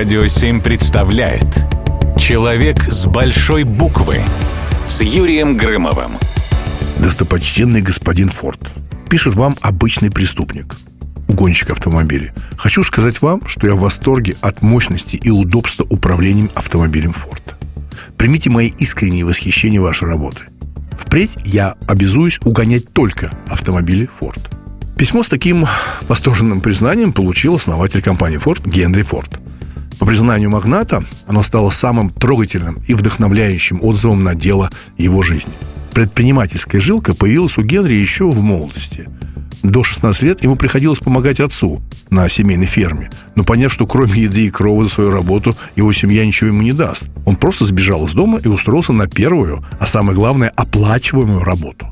[0.00, 1.44] Радио 7 представляет
[2.18, 4.22] Человек с большой буквы
[4.86, 6.12] с Юрием Грымовым.
[7.00, 8.66] Достопочтенный господин Форд.
[9.10, 10.74] Пишет вам обычный преступник,
[11.28, 12.30] угонщик автомобилей.
[12.56, 17.54] Хочу сказать вам, что я в восторге от мощности и удобства управлением автомобилем Форд.
[18.16, 20.46] Примите мои искренние восхищения вашей работой.
[20.98, 24.40] Впредь я обязуюсь угонять только автомобили Ford.
[24.96, 25.66] Письмо с таким
[26.08, 29.39] восторженным признанием получил основатель компании Ford Генри Форд.
[30.00, 35.52] По признанию магната, оно стало самым трогательным и вдохновляющим отзывом на дело его жизни.
[35.92, 39.06] Предпринимательская жилка появилась у Генри еще в молодости–
[39.62, 43.10] до 16 лет ему приходилось помогать отцу на семейной ферме.
[43.34, 46.72] Но поняв, что кроме еды и крова за свою работу его семья ничего ему не
[46.72, 51.88] даст, он просто сбежал из дома и устроился на первую, а самое главное, оплачиваемую работу.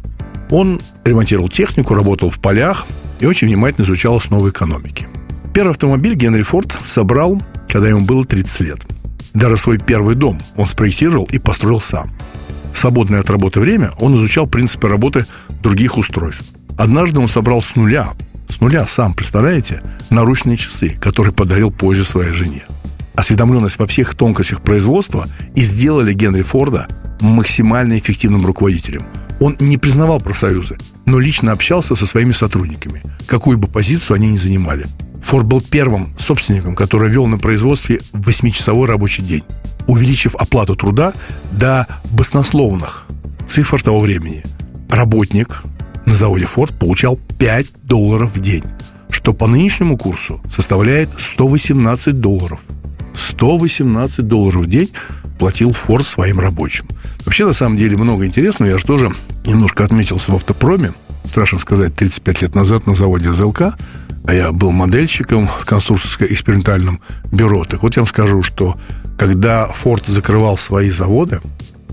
[0.51, 2.87] Он ремонтировал технику, работал в полях
[3.21, 5.07] и очень внимательно изучал основы экономики.
[5.53, 8.79] Первый автомобиль Генри Форд собрал, когда ему было 30 лет.
[9.35, 12.11] Даже свой первый дом он спроектировал и построил сам.
[12.73, 15.27] В свободное от работы время он изучал принципы работы
[15.63, 16.45] других устройств.
[16.77, 18.11] Однажды он собрал с нуля,
[18.49, 22.65] с нуля сам, представляете, наручные часы, которые подарил позже своей жене.
[23.15, 26.87] Осведомленность во всех тонкостях производства и сделали Генри Форда
[27.21, 29.03] максимально эффективным руководителем.
[29.41, 34.37] Он не признавал профсоюзы, но лично общался со своими сотрудниками, какую бы позицию они ни
[34.37, 34.87] занимали.
[35.23, 39.45] Форд был первым собственником, который вел на производстве 8-часовой рабочий день,
[39.87, 41.13] увеличив оплату труда
[41.53, 43.07] до баснословных
[43.47, 44.45] цифр того времени.
[44.89, 45.63] Работник
[46.07, 48.65] на заводе Ford получал 5 долларов в день,
[49.11, 52.61] что по нынешнему курсу составляет 118 долларов.
[53.15, 54.91] 118 долларов в день
[55.39, 56.87] платил Ford своим рабочим.
[57.25, 58.71] Вообще, на самом деле, много интересного.
[58.71, 59.13] Я же тоже
[59.47, 60.93] немножко отметился в автопроме.
[61.25, 63.75] Страшно сказать, 35 лет назад на заводе ЗЛК,
[64.27, 67.01] а я был модельщиком в конструкторско-экспериментальном
[67.33, 67.65] бюро.
[67.65, 68.75] Так вот я вам скажу, что
[69.19, 71.41] когда Ford закрывал свои заводы,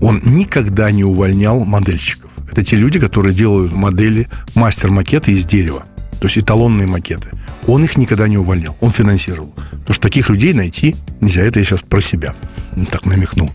[0.00, 2.30] он никогда не увольнял модельщиков.
[2.50, 5.84] Это те люди, которые делают модели, мастер-макеты из дерева.
[6.20, 7.28] То есть эталонные макеты.
[7.66, 9.52] Он их никогда не увольнял, он финансировал.
[9.70, 11.42] Потому что таких людей найти нельзя.
[11.42, 12.34] Это я сейчас про себя
[12.84, 13.50] так намекнул.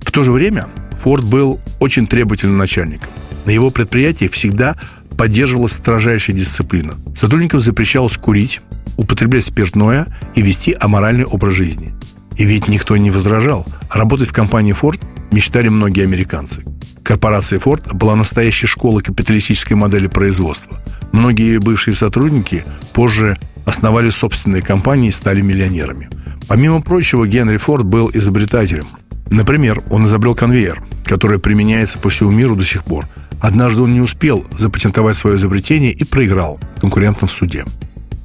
[0.00, 0.68] В то же время
[1.02, 3.10] Форд был очень требовательным начальником.
[3.46, 4.76] На его предприятии всегда
[5.16, 6.94] поддерживалась строжайшая дисциплина.
[7.16, 8.60] Сотрудникам запрещалось курить,
[8.96, 11.94] употреблять спиртное и вести аморальный образ жизни.
[12.36, 13.66] И ведь никто не возражал.
[13.90, 15.00] Работать в компании Ford
[15.32, 16.62] мечтали многие американцы.
[17.02, 20.80] Корпорация Ford была настоящей школой капиталистической модели производства.
[21.12, 26.08] Многие бывшие сотрудники позже основали собственные компании и стали миллионерами.
[26.48, 28.86] Помимо прочего, Генри Форд был изобретателем.
[29.30, 33.06] Например, он изобрел конвейер, который применяется по всему миру до сих пор.
[33.40, 37.64] Однажды он не успел запатентовать свое изобретение и проиграл конкурентам в суде.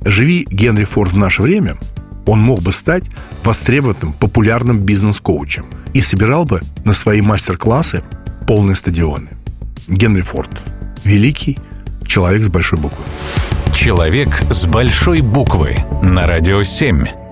[0.03, 1.77] Живи Генри Форд в наше время,
[2.25, 3.05] он мог бы стать
[3.43, 8.03] востребованным, популярным бизнес-коучем и собирал бы на свои мастер-классы
[8.47, 9.29] полные стадионы.
[9.87, 10.49] Генри Форд.
[11.03, 11.57] Великий
[12.07, 13.03] человек с большой буквы.
[13.73, 17.24] Человек с большой буквы на радио 7.